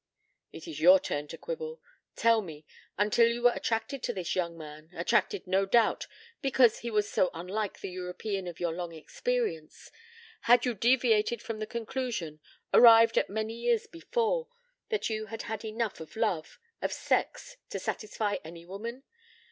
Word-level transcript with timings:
"It 0.51 0.67
is 0.67 0.79
your 0.79 0.99
turn 0.99 1.27
to 1.27 1.37
quibble. 1.37 1.79
Tell 2.15 2.41
me: 2.41 2.65
until 2.97 3.27
you 3.27 3.43
were 3.43 3.53
attracted 3.53 4.01
to 4.01 4.13
this 4.13 4.35
young 4.35 4.57
man 4.57 4.89
attracted, 4.95 5.45
no 5.45 5.67
doubt, 5.67 6.07
because 6.41 6.79
he 6.79 6.89
was 6.89 7.07
so 7.07 7.29
unlike 7.35 7.79
the 7.81 7.91
European 7.91 8.47
of 8.47 8.59
your 8.59 8.71
long 8.71 8.93
experience 8.93 9.91
had 10.49 10.65
you 10.65 10.73
deviated 10.73 11.43
from 11.43 11.59
the 11.59 11.67
conclusion, 11.67 12.39
arrived 12.73 13.15
at 13.15 13.29
many 13.29 13.53
years 13.53 13.85
before, 13.85 14.47
that 14.89 15.11
you 15.11 15.27
had 15.27 15.43
had 15.43 15.63
enough 15.63 15.99
of 15.99 16.15
love 16.15 16.57
of 16.81 16.91
sex 16.91 17.57
to 17.69 17.77
satisfy 17.77 18.37
any 18.43 18.65
woman? 18.65 19.03